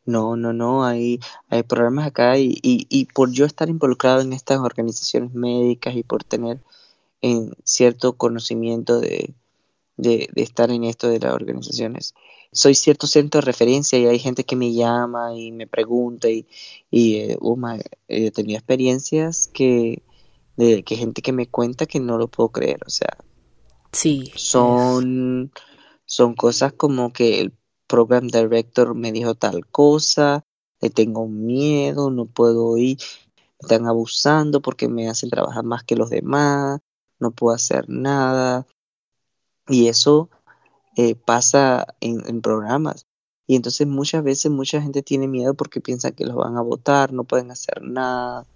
[0.07, 4.33] No, no, no, hay, hay programas acá y, y, y por yo estar involucrado en
[4.33, 6.61] estas organizaciones médicas y por tener
[7.23, 9.35] en cierto conocimiento de,
[9.97, 12.15] de, estar en esto de las organizaciones.
[12.53, 16.47] Soy cierto centro de referencia y hay gente que me llama y me pregunta y,
[16.91, 17.57] y eh, oh
[18.09, 20.03] he tenido experiencias que,
[20.57, 23.17] de que gente que me cuenta que no lo puedo creer, o sea,
[23.93, 25.51] sí, son,
[26.05, 27.53] son cosas como que el
[27.87, 30.45] program director me dijo tal cosa,
[30.81, 32.99] le tengo miedo, no puedo ir,
[33.37, 36.81] me están abusando porque me hacen trabajar más que los demás,
[37.19, 38.67] no puedo hacer nada,
[39.69, 40.29] y eso
[40.97, 43.07] eh, pasa en, programas.
[43.47, 47.13] Y entonces muchas veces mucha gente tiene miedo porque piensa que los van a votar,
[47.13, 48.47] no pueden hacer nada.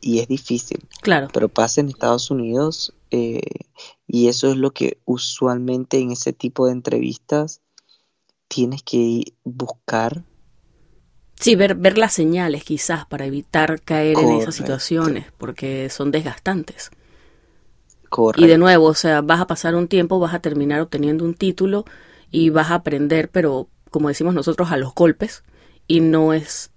[0.00, 0.86] Y es difícil.
[1.02, 1.28] Claro.
[1.32, 3.40] Pero pasa en Estados Unidos eh,
[4.06, 7.62] y eso es lo que usualmente en ese tipo de entrevistas
[8.48, 10.24] tienes que buscar.
[11.38, 16.90] Sí, ver, ver las señales quizás para evitar caer en esas situaciones porque son desgastantes.
[18.36, 21.34] Y de nuevo, o sea, vas a pasar un tiempo, vas a terminar obteniendo un
[21.34, 21.84] título
[22.30, 25.44] y vas a aprender, pero como decimos nosotros, a los golpes
[25.86, 26.70] y no es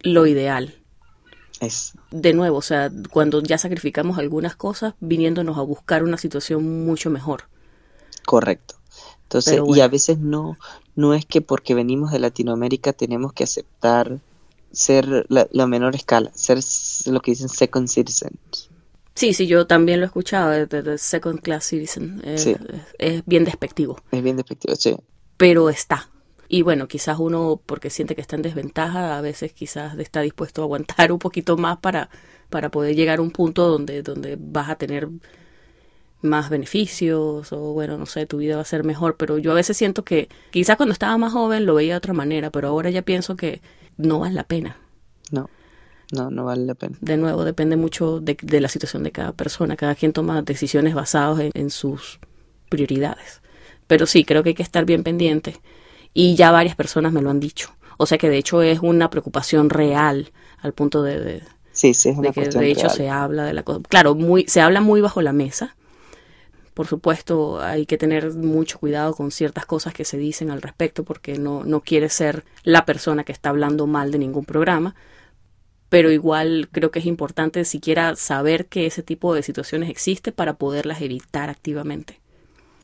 [0.00, 0.74] lo ideal.
[1.60, 1.92] Es.
[2.10, 7.10] De nuevo, o sea, cuando ya sacrificamos algunas cosas, viniéndonos a buscar una situación mucho
[7.10, 7.44] mejor.
[8.24, 8.79] Correcto.
[9.30, 10.58] Entonces, y a veces no,
[10.96, 14.18] no es que porque venimos de Latinoamérica tenemos que aceptar
[14.72, 16.58] ser la, la menor escala, ser
[17.06, 18.70] lo que dicen second citizens.
[19.14, 22.22] Sí, sí, yo también lo he escuchado, de, Second Class Citizen.
[22.24, 22.48] Es,
[22.98, 23.98] es bien despectivo.
[24.10, 24.96] Es bien despectivo, sí.
[25.36, 26.08] Pero está.
[26.48, 30.62] Y bueno, quizás uno, porque siente que está en desventaja, a veces quizás está dispuesto
[30.62, 32.10] a aguantar un poquito más para,
[32.48, 35.08] para poder llegar a un punto donde, donde vas a tener
[36.22, 39.54] más beneficios o bueno, no sé, tu vida va a ser mejor, pero yo a
[39.54, 42.90] veces siento que quizás cuando estaba más joven lo veía de otra manera, pero ahora
[42.90, 43.60] ya pienso que
[43.96, 44.76] no vale la pena.
[45.30, 45.48] No.
[46.12, 46.96] No, no vale la pena.
[47.00, 49.76] De nuevo, depende mucho de, la situación de cada persona.
[49.76, 52.18] Cada quien toma decisiones basadas en, sus
[52.68, 53.42] prioridades.
[53.86, 55.56] Pero sí, creo que hay que estar bien pendiente.
[56.12, 57.70] Y ya varias personas me lo han dicho.
[57.96, 62.18] O sea que de hecho es una preocupación real al punto de, sí, sí, es
[62.18, 63.80] una de que de hecho se habla de la cosa.
[63.88, 65.76] Claro, muy, se habla muy bajo la mesa.
[66.74, 71.04] Por supuesto, hay que tener mucho cuidado con ciertas cosas que se dicen al respecto
[71.04, 74.94] porque no, no quiere ser la persona que está hablando mal de ningún programa,
[75.90, 80.54] pero igual creo que es importante siquiera saber que ese tipo de situaciones existe para
[80.54, 82.20] poderlas evitar activamente.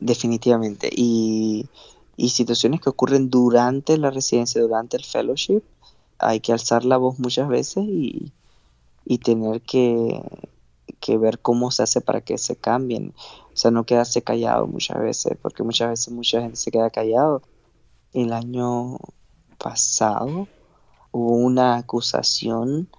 [0.01, 0.90] Definitivamente.
[0.94, 1.68] Y,
[2.18, 5.62] situaciones que ocurren durante la residencia, durante el fellowship,
[6.18, 8.33] hay que alzar la voz muchas veces y,
[9.22, 10.20] tener que,
[10.99, 13.14] que, ver cómo se hace para que se cambien.
[13.57, 17.40] O sea, no quedarse callado muchas veces, porque muchas veces mucha gente se queda callado.
[18.12, 18.99] El año
[19.57, 20.47] pasado
[21.11, 22.90] hubo una acusación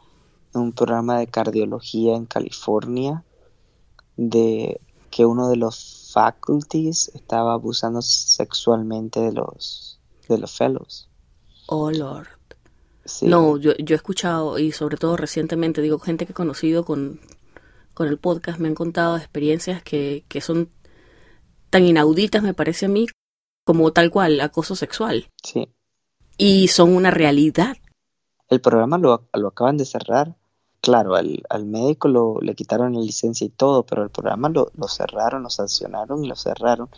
[0.56, 3.24] en un programa de cardiología en California
[4.16, 11.08] de que uno de los faculties estaba abusando sexualmente de los de los fellows.
[11.68, 12.30] Oh Lord.
[13.22, 17.22] No, yo, yo he escuchado y sobre todo recientemente digo gente que he conocido con,
[17.98, 20.70] con el podcast me han contado experiencias que, que son
[21.70, 23.08] tan inauditas me parece a mí
[23.66, 25.30] como tal cual acoso sexual.
[25.44, 25.68] Sí.
[26.38, 27.76] Y son una realidad
[28.50, 30.36] el programa lo, lo acaban de cerrar.
[30.80, 34.72] Claro, al, al médico lo, le quitaron la licencia y todo, pero el programa lo,
[34.78, 36.90] lo cerraron, lo sancionaron y lo cerraron.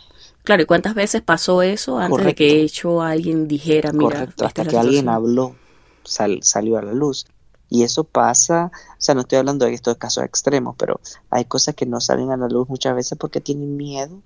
[0.44, 4.64] Claro, ¿y cuántas veces pasó eso antes de que hecho alguien dijera, mira, Correcto, hasta
[4.64, 5.56] que alguien habló,
[6.04, 7.26] salió a la luz.
[7.70, 11.00] Y eso pasa, o sea, no estoy hablando de estos casos extremos, pero
[11.30, 14.20] hay cosas que no salen a la luz muchas veces porque tienen miedo.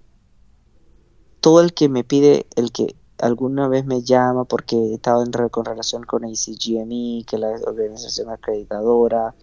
[1.40, 5.30] Todo el que me pide, el que alguna vez me llama porque he estado en
[5.50, 9.34] con relación con ACGME, que es la organización acreditadora,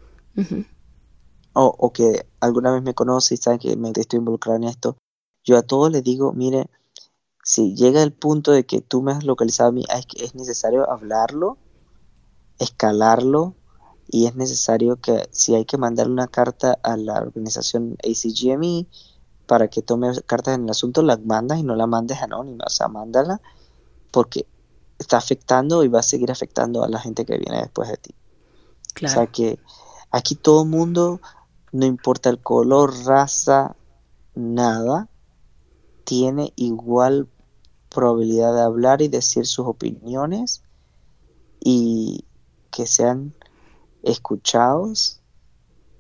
[1.54, 4.98] o, o, que alguna vez me conoce y sabe que me estoy involucrado en esto,
[5.44, 6.72] yo a todos les digo, mire,
[7.44, 10.90] si llega el punto de que tú me has localizado a mí, es, es necesario
[10.90, 11.58] hablarlo,
[12.58, 13.56] escalarlo,
[14.12, 18.86] y es necesario que si hay que mandar una carta a la organización ACGME
[19.48, 22.70] para que tome cartas en el asunto, la mandas y no la mandes anónima, o
[22.70, 23.42] sea, mándala
[24.12, 24.46] porque
[25.00, 28.14] está afectando y va a seguir afectando a la gente que viene después de ti.
[29.04, 29.58] O sea que
[30.12, 31.22] aquí todo el mundo,
[31.72, 33.78] no importa el color, raza,
[34.36, 35.08] nada,
[36.04, 37.30] tiene igual
[37.90, 40.64] probabilidad de hablar y decir sus opiniones
[41.62, 42.26] y
[42.70, 43.34] que sean
[44.04, 45.22] escuchados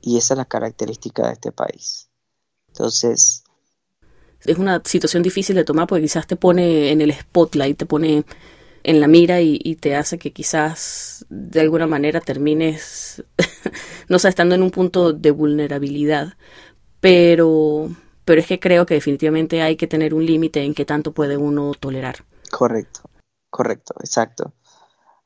[0.02, 2.10] y esa es la característica de este país.
[2.70, 3.44] Entonces...
[4.44, 8.26] Es una situación difícil de tomar porque quizás te pone en el spotlight, te pone
[8.84, 13.24] en la mira y, te hace que quizás de alguna manera termines,
[14.10, 16.34] no sé, estando en un punto de vulnerabilidad.
[17.00, 17.90] Pero,
[18.26, 21.38] pero es que creo que definitivamente hay que tener un límite en qué tanto puede
[21.38, 22.26] uno tolerar.
[22.50, 23.02] Correcto,
[23.50, 24.54] correcto, exacto.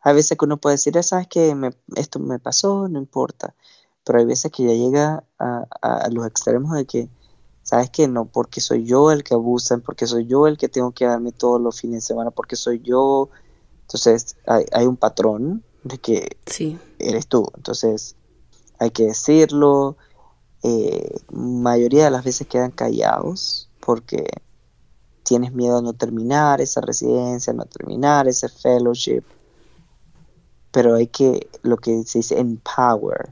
[0.06, 1.56] Hay veces que uno puede decir, ah, sabes que
[1.96, 3.56] esto me pasó, no importa.
[4.04, 7.10] Pero hay veces que ya llega a, los extremos de que,
[7.64, 10.92] sabes que no, porque soy yo el que abusan, porque soy yo el que tengo
[10.92, 13.30] que darme todos los fines de semana, porque soy yo.
[13.82, 16.38] Entonces hay, un patrón de que
[17.00, 17.52] eres tú.
[17.56, 18.16] Entonces
[18.78, 19.98] hay que decirlo.
[20.62, 24.28] Eh, mayoría de las veces quedan callados porque
[25.24, 29.24] tienes miedo a no terminar esa residencia, no terminar ese fellowship
[30.76, 33.30] pero hay que, lo que se dice empower,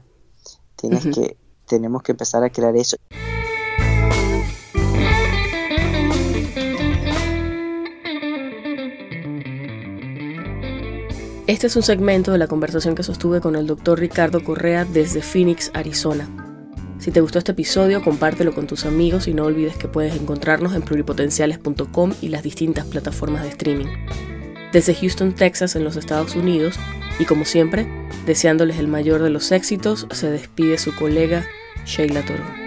[0.76, 1.36] tienes que,
[1.66, 2.96] tenemos que empezar a crear eso.
[11.46, 15.20] Este es un segmento de la conversación que sostuve con el doctor Ricardo Correa desde
[15.20, 16.30] Phoenix, Arizona.
[16.98, 20.74] Si te gustó este episodio, compártelo con tus amigos y no olvides que puedes encontrarnos
[20.74, 23.88] en pluripotenciales.com y las distintas plataformas de streaming.
[24.74, 26.74] Desde Houston, Texas, en los Estados Unidos,
[27.20, 27.86] y como siempre,
[28.26, 31.46] deseándoles el mayor de los éxitos, se despide su colega
[31.86, 32.63] Sheila Toro.